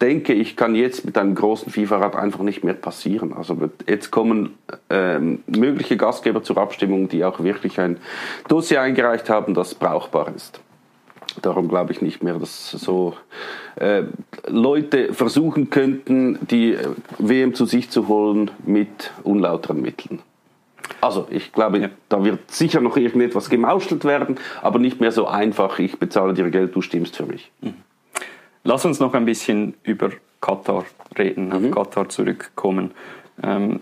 [0.00, 3.32] denke ich, kann jetzt mit einem großen FIFA-Rad einfach nicht mehr passieren.
[3.32, 3.56] Also
[3.86, 4.56] jetzt kommen
[4.90, 7.98] ähm, mögliche Gastgeber zur Abstimmung, die auch wirklich ein
[8.48, 10.60] Dossier eingereicht haben, das brauchbar ist.
[11.42, 13.14] Darum glaube ich nicht mehr, dass so
[13.76, 14.04] äh,
[14.46, 16.76] Leute versuchen könnten, die
[17.18, 20.20] WM zu sich zu holen mit unlauteren Mitteln.
[21.00, 21.88] Also ich glaube, ja.
[22.08, 26.50] da wird sicher noch irgendetwas gemauschelt werden, aber nicht mehr so einfach, ich bezahle dir
[26.50, 27.50] Geld, du stimmst für mich.
[27.60, 27.74] Mhm.
[28.66, 30.84] Lass uns noch ein bisschen über Katar
[31.16, 31.52] reden, mhm.
[31.52, 32.90] auf Katar zurückkommen.
[33.40, 33.78] Ähm,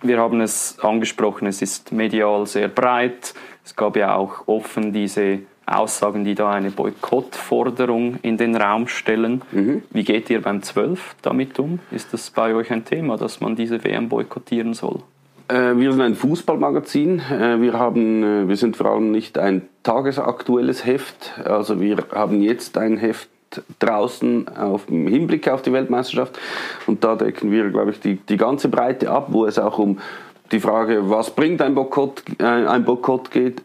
[0.00, 3.34] wir haben es angesprochen, es ist medial sehr breit.
[3.66, 9.42] Es gab ja auch offen diese Aussagen, die da eine Boykottforderung in den Raum stellen.
[9.52, 9.82] Mhm.
[9.90, 11.78] Wie geht ihr beim 12 damit um?
[11.90, 15.00] Ist das bei euch ein Thema, dass man diese WM boykottieren soll?
[15.48, 17.20] Äh, wir sind ein Fußballmagazin.
[17.20, 21.38] Äh, wir, haben, äh, wir sind vor allem nicht ein tagesaktuelles Heft.
[21.44, 23.28] Also wir haben jetzt ein Heft
[23.78, 26.38] draußen auf, im Hinblick auf die Weltmeisterschaft.
[26.86, 29.98] Und da decken wir, glaube ich, die, die ganze Breite ab, wo es auch um
[30.52, 33.62] die Frage, was bringt ein Boykott, äh, ein Boykott geht,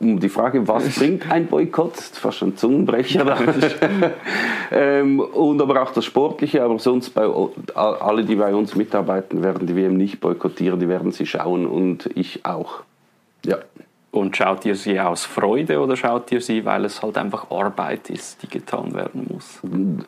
[0.00, 1.96] um die Frage, was bringt ein Boykott?
[1.96, 3.36] Das ist fast schon ein Zungenbrecher.
[4.70, 7.28] ähm, und aber auch das Sportliche, aber sonst bei
[7.74, 12.08] alle, die bei uns mitarbeiten, werden die WM nicht boykottieren, die werden sie schauen und
[12.14, 12.82] ich auch.
[13.44, 13.58] Ja.
[14.14, 18.10] Und schaut ihr sie aus Freude oder schaut ihr sie, weil es halt einfach Arbeit
[18.10, 19.60] ist, die getan werden muss?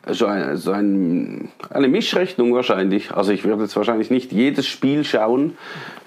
[0.07, 3.11] So, ein, so ein, eine Mischrechnung wahrscheinlich.
[3.11, 5.57] Also ich werde jetzt wahrscheinlich nicht jedes Spiel schauen.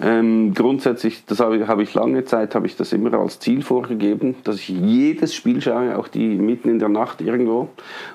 [0.01, 3.61] Ähm, grundsätzlich, das habe ich, habe ich lange Zeit, habe ich das immer als Ziel
[3.61, 7.69] vorgegeben, dass ich jedes Spiel schaue, auch die mitten in der Nacht irgendwo.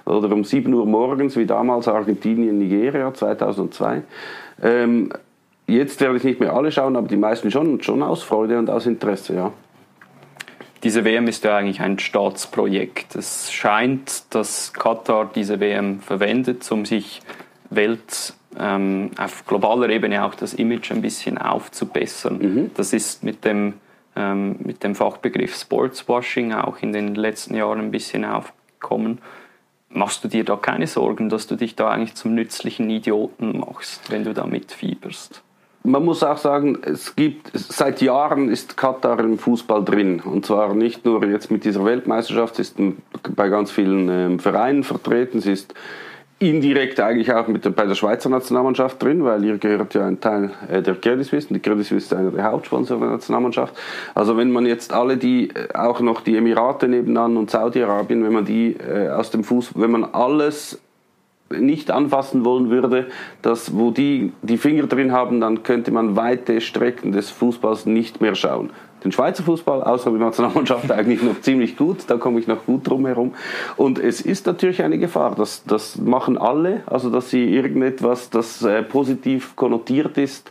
[0.05, 4.03] Oder um 7 Uhr morgens, wie damals Argentinien, Nigeria 2002.
[4.65, 5.11] Ähm,
[5.69, 8.69] jetzt werde ich nicht mehr alle schauen, aber die meisten schon, schon aus Freude und
[8.69, 9.53] aus Interesse, ja
[10.87, 13.17] diese WM ist ja eigentlich ein Staatsprojekt.
[13.17, 17.23] Es scheint, dass Katar diese WM verwendet, um sich
[17.71, 22.39] Welt ähm, auf globaler Ebene auch das Image ein bisschen aufzubessern.
[22.39, 22.71] Mhm.
[22.75, 23.73] Das ist mit dem,
[24.15, 29.19] ähm, mit dem Fachbegriff Sportswashing auch in den letzten Jahren ein bisschen aufgekommen.
[29.89, 34.09] Machst du dir da keine Sorgen, dass du dich da eigentlich zum nützlichen Idioten machst,
[34.13, 35.43] wenn du da mitfieberst?
[35.87, 40.21] Man muss auch sagen, es gibt seit Jahren ist Katar im Fußball drin.
[40.21, 42.77] Und zwar nicht nur jetzt mit dieser Weltmeisterschaft, sie ist
[43.35, 45.75] bei ganz vielen ähm, Vereinen vertreten, sie ist
[46.39, 50.21] indirekt eigentlich auch mit der, bei der Schweizer Nationalmannschaft drin, weil ihr gehört ja ein
[50.21, 53.75] Teil äh, der Credit Suisse und die Credit Suisse ist einer der Hauptsponsoren der Nationalmannschaft.
[54.15, 58.35] Also wenn man jetzt alle die, äh, auch noch die Emirate nebenan und Saudi-Arabien, wenn
[58.35, 60.79] man die äh, aus dem Fußball, wenn man alles
[61.51, 63.07] nicht anfassen wollen würde,
[63.43, 68.21] dass wo die die Finger drin haben, dann könnte man weite Strecken des Fußballs nicht
[68.21, 68.71] mehr schauen
[69.05, 72.89] den Schweizer Fußball, außer die Nationalmannschaft eigentlich noch ziemlich gut, da komme ich noch gut
[72.89, 73.35] drum herum.
[73.77, 78.63] Und es ist natürlich eine Gefahr, das, das machen alle, also dass sie irgendetwas, das
[78.63, 80.51] äh, positiv konnotiert ist,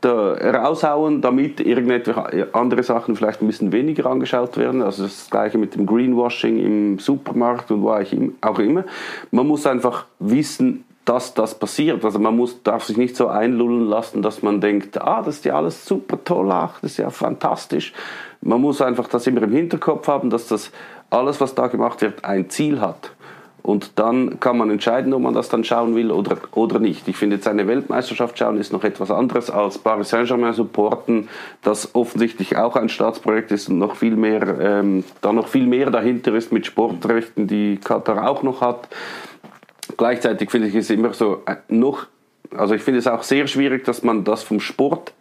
[0.00, 2.16] da raushauen, damit irgendetwas
[2.52, 4.82] andere Sachen vielleicht ein bisschen weniger angeschaut werden.
[4.82, 8.84] Also das gleiche mit dem Greenwashing im Supermarkt und wo auch immer.
[9.30, 12.04] Man muss einfach wissen, dass das passiert.
[12.04, 15.44] Also man muss, darf sich nicht so einlullen lassen, dass man denkt, ah, das ist
[15.46, 17.94] ja alles super toll, ach, das ist ja fantastisch.
[18.42, 20.72] Man muss einfach das immer im Hinterkopf haben, dass das
[21.08, 23.12] alles, was da gemacht wird, ein Ziel hat.
[23.62, 27.08] Und dann kann man entscheiden, ob man das dann schauen will oder, oder nicht.
[27.08, 31.28] Ich finde jetzt eine Weltmeisterschaft schauen ist noch etwas anderes als Paris Saint-Germain supporten,
[31.62, 35.90] das offensichtlich auch ein Staatsprojekt ist und noch viel mehr, ähm, da noch viel mehr
[35.90, 38.88] dahinter ist mit Sportrechten, die Katar auch noch hat
[39.96, 42.06] gleichzeitig finde ich es immer so äh, noch,
[42.56, 45.12] also ich finde es auch sehr schwierig, dass man das vom Sport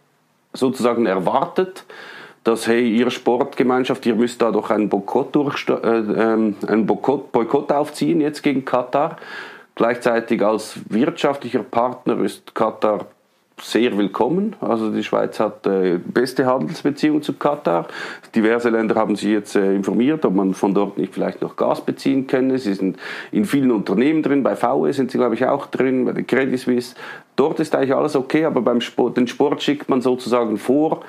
[0.54, 1.86] sozusagen erwartet,
[2.44, 7.32] dass hey, ihr Sportgemeinschaft, ihr müsst da doch einen Boykott, durch, äh, ähm, einen Boykott,
[7.32, 9.18] Boykott aufziehen jetzt gegen Katar.
[9.74, 13.08] Gleichzeitig als wirtschaftlicher Partner ist Katar
[13.62, 14.56] sehr willkommen.
[14.60, 17.88] Also die Schweiz hat äh, beste Handelsbeziehungen zu Katar.
[18.36, 21.86] Diverse Länder haben sich jetzt äh, informiert, ob man von dort nicht vielleicht noch Gas
[21.86, 22.58] beziehen könne.
[22.58, 22.98] Sie sind
[23.32, 24.44] in vielen Unternehmen drin.
[24.44, 26.96] Bei VW sind sie, glaube ich, auch drin, bei der Credit Suisse.
[27.36, 31.02] Dort ist eigentlich alles okay, aber beim Sport, den Sport schickt man sozusagen vor,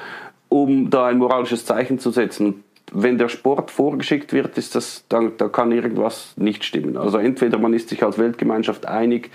[0.48, 5.20] um da ein moralisches Zeichen zu setzen wenn der Sport vorgeschickt wird, ist das, da,
[5.36, 6.96] da kann irgendwas nicht stimmen.
[6.96, 9.30] Also entweder man ist sich als Weltgemeinschaft einig,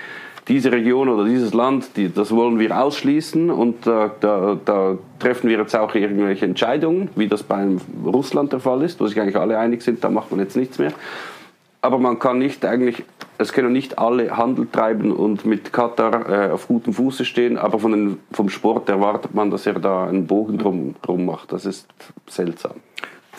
[0.52, 5.50] diese Region oder dieses Land, die, das wollen wir ausschließen und äh, da, da, treffen
[5.50, 7.66] wir jetzt auch irgendwelche Entscheidungen, wie das bei
[8.04, 10.78] Russland der Fall ist, wo sich eigentlich alle einig sind, da macht man jetzt nichts
[10.78, 10.92] mehr.
[11.80, 13.04] Aber man kann nicht eigentlich,
[13.38, 17.80] es können nicht alle Handel treiben und mit Katar äh, auf gutem Fuße stehen, aber
[17.80, 21.54] von den, vom Sport erwartet man, dass er da einen Bogen drum, drum macht.
[21.54, 21.88] Das ist
[22.28, 22.74] seltsam.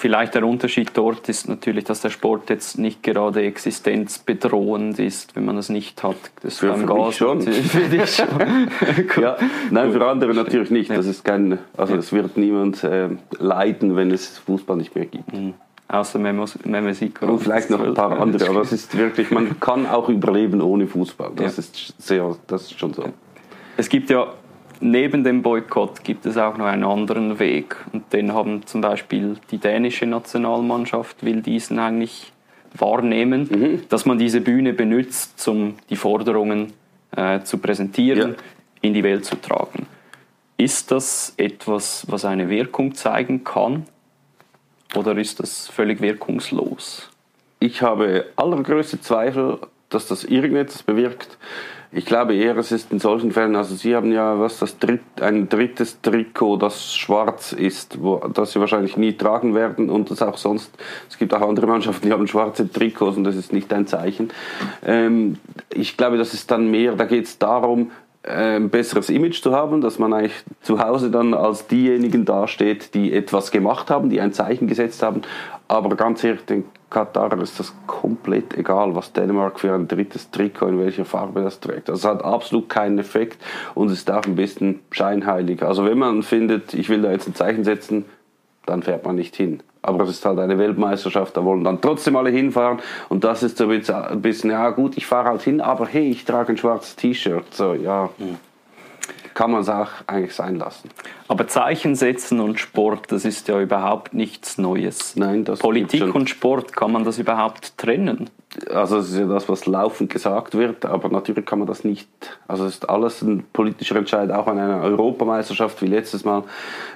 [0.02, 5.44] Vielleicht der Unterschied dort ist natürlich, dass der Sport jetzt nicht gerade existenzbedrohend ist, wenn
[5.44, 6.16] man das nicht hat.
[6.42, 7.40] Das für, für Gas schon.
[7.42, 8.26] für dich schon.
[9.22, 9.36] ja,
[9.70, 10.90] nein, für andere natürlich nicht.
[10.90, 15.32] Das ist kein, also es wird niemand äh, leiden, wenn es Fußball nicht mehr gibt.
[15.32, 15.54] Mhm.
[15.86, 17.26] Außer Meme Siko.
[17.26, 20.88] Und vielleicht noch ein paar andere, aber es ist wirklich, man kann auch überleben ohne
[20.88, 21.30] Fußball.
[21.36, 21.60] Das ja.
[21.60, 23.04] ist sehr, das ist schon so.
[23.76, 24.26] Es gibt ja
[24.82, 27.76] neben dem Boykott gibt es auch noch einen anderen Weg.
[27.92, 32.32] Und den haben zum Beispiel die dänische Nationalmannschaft, will diesen eigentlich
[32.74, 33.82] wahrnehmen, mhm.
[33.88, 36.72] dass man diese Bühne benutzt, um die Forderungen
[37.16, 38.36] äh, zu präsentieren, ja.
[38.80, 39.86] in die Welt zu tragen.
[40.56, 43.86] Ist das etwas, was eine Wirkung zeigen kann?
[44.94, 47.10] Oder ist das völlig wirkungslos?
[47.58, 51.38] Ich habe allergrößte Zweifel, dass das irgendetwas bewirkt.
[51.94, 55.02] Ich glaube eher, es ist in solchen Fällen, also Sie haben ja was, das dritt,
[55.20, 60.22] ein drittes Trikot, das schwarz ist, wo, das Sie wahrscheinlich nie tragen werden und das
[60.22, 60.72] auch sonst,
[61.10, 64.30] es gibt auch andere Mannschaften, die haben schwarze Trikots und das ist nicht ein Zeichen.
[64.86, 67.90] Ähm, ich glaube, das ist dann mehr, da geht es darum,
[68.24, 73.12] ein besseres Image zu haben, dass man eigentlich zu Hause dann als diejenigen dasteht, die
[73.12, 75.22] etwas gemacht haben, die ein Zeichen gesetzt haben.
[75.66, 80.68] Aber ganz ehrlich, den Katar ist das komplett egal, was Dänemark für ein drittes Trikot
[80.68, 81.88] in welcher Farbe das trägt.
[81.88, 83.42] Das hat absolut keinen Effekt
[83.74, 85.62] und ist auch ein bisschen scheinheilig.
[85.62, 88.04] Also wenn man findet, ich will da jetzt ein Zeichen setzen,
[88.66, 89.62] dann fährt man nicht hin.
[89.82, 92.78] Aber es ist halt eine Weltmeisterschaft, da wollen dann trotzdem alle hinfahren.
[93.08, 96.24] Und das ist so ein bisschen, ja gut, ich fahre halt hin, aber hey, ich
[96.24, 97.52] trage ein schwarzes T-Shirt.
[97.52, 98.10] So, ja.
[98.18, 98.38] Mhm
[99.34, 100.90] kann man es auch eigentlich sein lassen.
[101.28, 105.16] Aber Zeichen setzen und Sport, das ist ja überhaupt nichts Neues.
[105.16, 108.30] Nein, das Politik und Sport, kann man das überhaupt trennen?
[108.74, 112.08] Also das ist ja das, was laufend gesagt wird, aber natürlich kann man das nicht.
[112.48, 116.44] Also es ist alles ein politischer Entscheid, auch an einer Europameisterschaft wie letztes Mal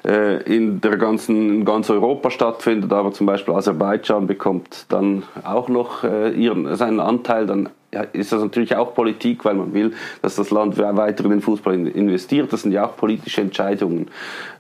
[0.05, 5.69] äh, in der ganzen in ganz Europa stattfindet, aber zum Beispiel Aserbaidschan bekommt dann auch
[5.69, 7.69] noch äh, ihren, seinen Anteil dann
[8.13, 11.87] ist das natürlich auch Politik, weil man will, dass das Land weiter in den Fußball
[11.89, 12.53] investiert.
[12.53, 14.09] Das sind ja auch politische Entscheidungen.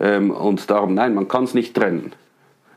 [0.00, 2.12] Ähm, und darum, nein, man kann es nicht trennen.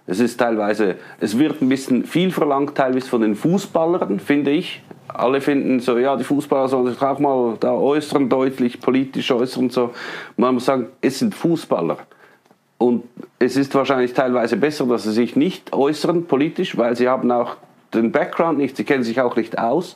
[0.10, 4.82] Es ist teilweise, es wird ein bisschen viel verlangt, teilweise von den Fußballern, finde ich.
[5.08, 9.70] Alle finden so, ja, die Fußballer sollen sich auch mal da äußern, deutlich politisch äußern.
[9.70, 9.92] So.
[10.36, 11.98] Man muss sagen, es sind Fußballer.
[12.80, 13.04] Und
[13.38, 17.58] es ist wahrscheinlich teilweise besser, dass sie sich nicht äußern politisch, weil sie haben auch
[17.94, 19.96] den Background nicht, sie kennen sich auch nicht aus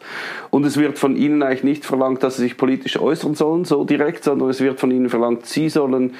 [0.50, 3.84] und es wird von ihnen eigentlich nicht verlangt, dass sie sich politisch äußern sollen, so
[3.84, 6.16] direkt, sondern es wird von ihnen verlangt, sie sollen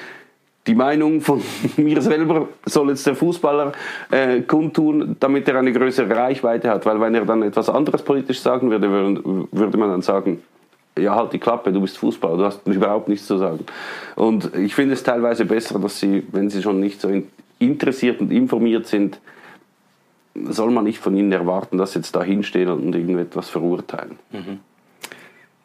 [0.66, 1.42] die Meinung von
[1.76, 3.72] mir selber soll jetzt der Fußballer
[4.10, 8.40] äh, kundtun, damit er eine größere Reichweite hat, weil wenn er dann etwas anderes politisch
[8.40, 8.90] sagen würde,
[9.52, 10.42] würde man dann sagen,
[10.98, 13.64] ja, halt die Klappe, du bist Fußballer, du hast überhaupt nichts zu sagen.
[14.14, 17.10] Und ich finde es teilweise besser, dass sie, wenn sie schon nicht so
[17.58, 19.18] interessiert und informiert sind,
[20.34, 24.18] soll man nicht von ihnen erwarten, dass sie jetzt da hinstehen und irgendetwas verurteilen.
[24.32, 24.60] Mhm.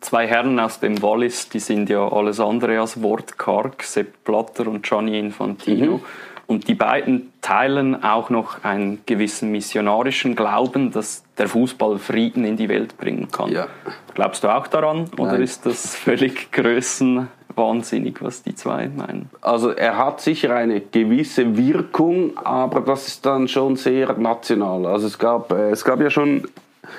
[0.02, 4.84] Zwei Herren aus dem Wallis, die sind ja alles andere als wortkarg, Sepp Blatter und
[4.84, 5.98] Gianni Infantino.
[5.98, 6.02] Mhm.
[6.48, 12.58] Und die beiden teilen auch noch einen gewissen missionarischen Glauben, dass der Fußball Frieden in
[12.58, 13.52] die Welt bringen kann.
[13.52, 13.68] Ja.
[14.16, 15.44] Glaubst du auch daran oder Nein.
[15.44, 19.30] ist das völlig Größen, wahnsinnig, was die zwei meinen.
[19.42, 24.88] Also er hat sicher eine gewisse Wirkung, aber das ist dann schon sehr national.
[24.88, 26.48] Also es gab, äh, es gab ja schon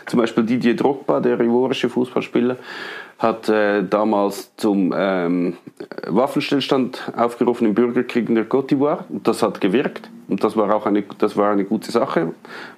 [0.07, 2.57] zum Beispiel Didier Drogba, der ivorische Fußballspieler,
[3.19, 5.57] hat äh, damals zum ähm,
[6.07, 9.05] Waffenstillstand aufgerufen im Bürgerkrieg in der Côte d'Ivoire.
[9.09, 10.11] Und das hat gewirkt.
[10.29, 12.33] Und das war auch eine, das war eine gute Sache,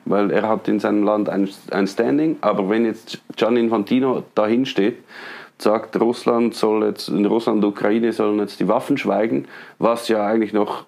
[0.05, 2.39] weil er hat in seinem Land ein, ein Standing.
[2.41, 4.97] Aber wenn jetzt Gian Infantino dahin steht
[5.63, 9.47] sagt, Russland soll jetzt, in Russland und Ukraine sollen jetzt die Waffen schweigen,
[9.79, 10.85] was ja eigentlich noch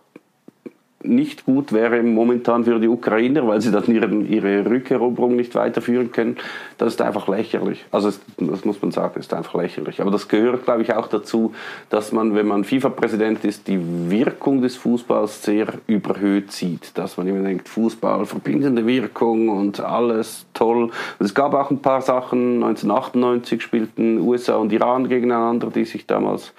[1.04, 6.12] nicht gut wäre momentan für die Ukrainer, weil sie dann ihren, ihre Rückeroberung nicht weiterführen
[6.12, 6.36] können.
[6.78, 7.84] Das ist einfach lächerlich.
[7.90, 10.00] Also das muss man sagen, ist einfach lächerlich.
[10.00, 11.54] Aber das gehört, glaube ich, auch dazu,
[11.90, 16.96] dass man, wenn man FIFA-Präsident ist, die Wirkung des Fußballs sehr überhöht sieht.
[16.96, 20.90] Dass man immer denkt, Fußball, verbindende Wirkung und alles toll.
[21.18, 26.52] Es gab auch ein paar Sachen, 1998 spielten USA und Iran gegeneinander, die sich damals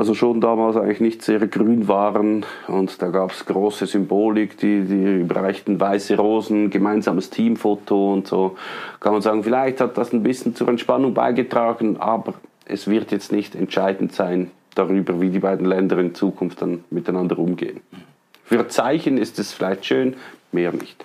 [0.00, 2.46] also schon damals eigentlich nicht sehr grün waren.
[2.68, 8.56] Und da gab es große Symbolik, die, die überreichten weiße Rosen, gemeinsames Teamfoto und so.
[8.98, 12.32] Kann man sagen, vielleicht hat das ein bisschen zur Entspannung beigetragen, aber
[12.64, 17.38] es wird jetzt nicht entscheidend sein darüber, wie die beiden Länder in Zukunft dann miteinander
[17.38, 17.82] umgehen.
[18.42, 20.14] Für Zeichen ist es vielleicht schön,
[20.50, 21.04] mehr nicht.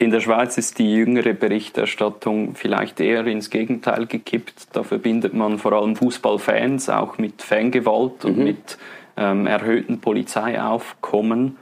[0.00, 4.68] In der Schweiz ist die jüngere Berichterstattung vielleicht eher ins Gegenteil gekippt.
[4.72, 8.44] Da verbindet man vor allem Fußballfans auch mit Fangewalt und mhm.
[8.44, 8.78] mit
[9.18, 11.58] ähm, erhöhtem Polizeiaufkommen.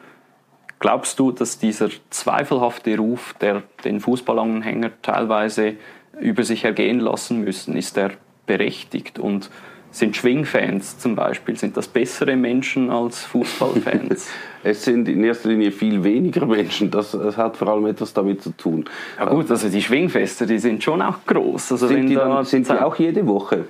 [0.79, 5.74] Glaubst du, dass dieser zweifelhafte Ruf, der den Fußballanhänger teilweise
[6.20, 8.12] über sich ergehen lassen müssen, ist der
[8.46, 9.18] berechtigt?
[9.18, 9.51] Und
[9.99, 14.29] sind Schwingfans zum Beispiel, sind das bessere Menschen als Fußballfans?
[14.63, 16.91] es sind in erster Linie viel weniger Menschen.
[16.91, 18.85] Das, das, hat vor allem etwas damit zu tun.
[19.19, 21.73] Ja gut, also die Schwingfeste, die sind schon auch groß.
[21.73, 23.65] Also sind die, dann, sind die auch jede Woche?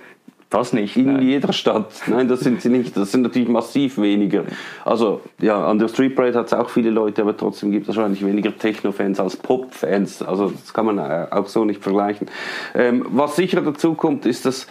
[0.51, 0.97] Das nicht.
[0.97, 1.23] In nein.
[1.23, 1.93] jeder Stadt.
[2.07, 2.97] Nein, das sind sie nicht.
[2.97, 4.45] Das sind natürlich massiv weniger.
[4.83, 7.95] Also, ja, an der Street Parade hat es auch viele Leute, aber trotzdem gibt es
[7.95, 10.23] wahrscheinlich weniger Techno-Fans als Pop-Fans.
[10.23, 12.29] Also, das kann man äh, auch so nicht vergleichen.
[12.75, 14.67] Ähm, was sicher dazu kommt, ist, dass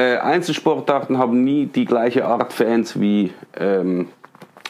[0.00, 4.08] Einzelsportarten haben nie die gleiche Art Fans wie, ähm,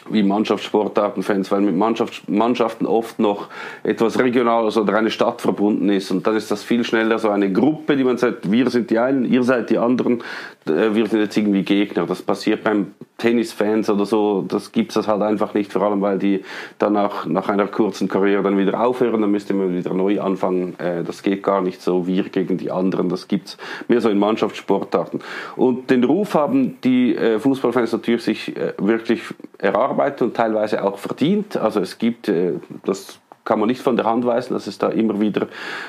[0.09, 3.47] wie Mannschaftssportarten-Fans, weil mit Mannschafts Mannschaften oft noch
[3.83, 6.11] etwas Regionales oder eine Stadt verbunden ist.
[6.11, 8.99] Und dann ist das viel schneller so eine Gruppe, die man sagt, wir sind die
[8.99, 10.19] einen, ihr seid die anderen,
[10.67, 12.05] äh, wir sind jetzt irgendwie Gegner.
[12.05, 16.19] Das passiert beim Tennisfans oder so, das gibt es halt einfach nicht, vor allem weil
[16.19, 16.43] die
[16.79, 20.77] dann auch nach einer kurzen Karriere dann wieder aufhören, dann müsste man wieder neu anfangen.
[20.79, 24.09] Äh, das geht gar nicht so, wir gegen die anderen, das gibt es mehr so
[24.09, 25.21] in Mannschaftssportarten.
[25.55, 29.21] Und den Ruf haben die äh, Fußballfans natürlich sich wirklich
[29.57, 31.57] erarbeitet und teilweise auch verdient.
[31.57, 32.31] Also es gibt,
[32.85, 35.47] das kann man nicht von der Hand weisen, dass es da immer wieder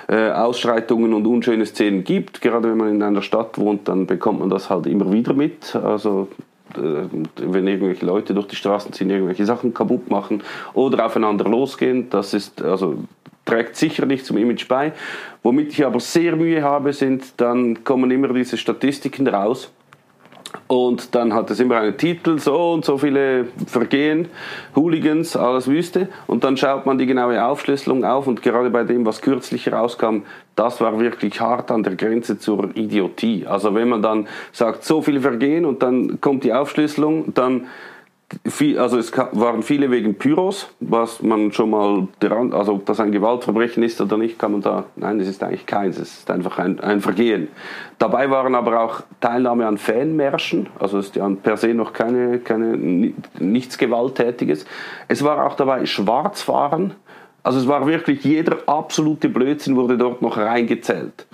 [0.08, 2.40] äh, Ausschreitungen und unschöne Szenen gibt.
[2.40, 5.76] Gerade wenn man in einer Stadt wohnt, dann bekommt man das halt immer wieder mit.
[5.76, 6.28] Also
[6.76, 7.04] äh,
[7.36, 12.34] wenn irgendwelche Leute durch die Straßen ziehen, irgendwelche Sachen kaputt machen oder aufeinander losgehen, das
[12.34, 12.96] ist also
[13.44, 14.92] trägt sicher nicht zum Image bei.
[15.42, 19.70] Womit ich aber sehr Mühe habe, sind dann kommen immer diese Statistiken raus
[20.74, 24.28] und dann hat es immer einen Titel, so und so viele Vergehen,
[24.74, 26.08] Hooligans, alles Wüste.
[26.26, 30.22] Und dann schaut man die genaue Aufschlüsselung auf und gerade bei dem, was kürzlich rauskam,
[30.56, 33.46] das war wirklich hart an der Grenze zur Idiotie.
[33.46, 37.68] Also wenn man dann sagt, so viele Vergehen und dann kommt die Aufschlüsselung, dann
[38.46, 42.08] viel, also es waren viele wegen Pyros, was man schon mal,
[42.52, 45.66] also ob das ein Gewaltverbrechen ist oder nicht, kann man da, nein, es ist eigentlich
[45.66, 47.48] keins, es ist einfach ein, ein Vergehen.
[47.98, 52.38] Dabei waren aber auch Teilnahme an Fanmärschen, also es ist ja per se noch keine,
[52.38, 54.64] keine, nichts Gewalttätiges.
[55.08, 56.94] Es war auch dabei Schwarzfahren,
[57.42, 61.26] also es war wirklich jeder absolute Blödsinn wurde dort noch reingezählt.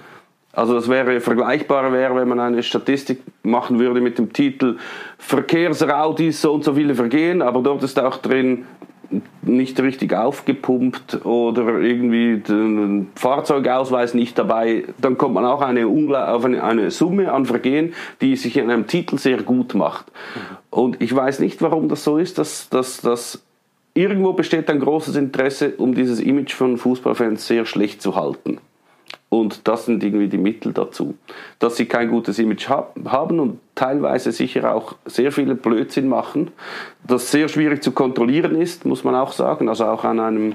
[0.53, 4.79] Also das wäre vergleichbar wäre, wenn man eine Statistik machen würde mit dem Titel
[5.19, 8.65] Verkehrsraudis so und so viele Vergehen, aber dort ist auch drin
[9.43, 16.45] nicht richtig aufgepumpt oder irgendwie den Fahrzeugausweis nicht dabei, dann kommt man auch eine, auf
[16.45, 20.07] eine, eine, Summe an Vergehen, die sich in einem Titel sehr gut macht.
[20.71, 23.43] Und ich weiß nicht, warum das so ist, dass, dass, dass
[23.95, 28.59] irgendwo besteht ein großes Interesse, um dieses Image von Fußballfans sehr schlecht zu halten.
[29.31, 31.15] Und das sind irgendwie die Mittel dazu.
[31.61, 36.51] Dass sie kein gutes Image haben und teilweise sicher auch sehr viele Blödsinn machen,
[37.07, 39.69] das sehr schwierig zu kontrollieren ist, muss man auch sagen.
[39.69, 40.55] Also auch an einem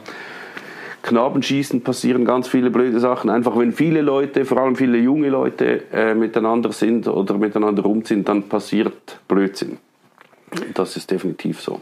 [1.04, 3.30] Knabenschießen passieren ganz viele blöde Sachen.
[3.30, 8.26] Einfach wenn viele Leute, vor allem viele junge Leute, äh, miteinander sind oder miteinander rumziehen,
[8.26, 9.78] dann passiert Blödsinn.
[10.74, 11.80] Das ist definitiv so.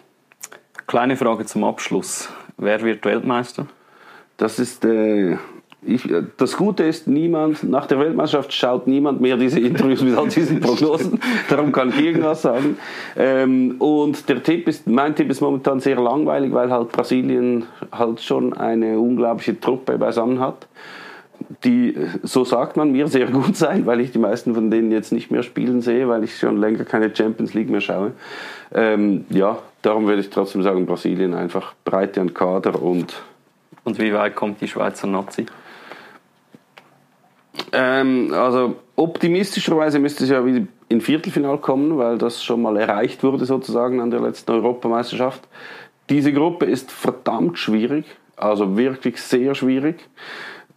[0.85, 2.29] Kleine Frage zum Abschluss.
[2.57, 3.65] Wer wird Weltmeister?
[4.37, 5.37] Das ist äh,
[5.85, 10.27] ich, das Gute ist, niemand, nach der Weltmeisterschaft schaut niemand mehr diese Interviews mit all
[10.27, 11.19] diesen Prognosen.
[11.49, 12.77] Darum kann ich irgendwas sagen.
[13.15, 18.21] Ähm, und der Tipp ist, mein Tipp ist momentan sehr langweilig, weil halt Brasilien halt
[18.21, 20.67] schon eine unglaubliche Truppe beisammen hat
[21.63, 25.11] die, so sagt man mir, sehr gut sein, weil ich die meisten von denen jetzt
[25.11, 28.13] nicht mehr spielen sehe, weil ich schon länger keine Champions League mehr schaue.
[28.73, 33.13] Ähm, ja, darum würde ich trotzdem sagen, Brasilien einfach Breite an Kader und.
[33.85, 35.45] Und wie weit kommt die Schweizer Nazi?
[37.71, 43.23] Ähm, also optimistischerweise müsste es ja wieder in Viertelfinal kommen, weil das schon mal erreicht
[43.23, 45.47] wurde sozusagen an der letzten Europameisterschaft.
[46.09, 50.07] Diese Gruppe ist verdammt schwierig, also wirklich sehr schwierig.